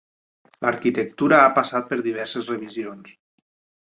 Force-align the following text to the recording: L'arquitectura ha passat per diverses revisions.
L'arquitectura 0.65 1.41
ha 1.47 1.51
passat 1.57 1.85
per 1.91 1.99
diverses 2.07 2.49
revisions. 2.53 3.13